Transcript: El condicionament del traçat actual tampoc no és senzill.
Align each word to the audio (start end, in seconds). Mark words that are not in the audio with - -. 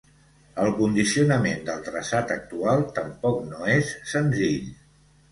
El 0.61 0.71
condicionament 0.77 1.59
del 1.67 1.83
traçat 1.87 2.33
actual 2.35 2.81
tampoc 2.95 3.37
no 3.51 3.67
és 3.75 3.91
senzill. 4.15 4.65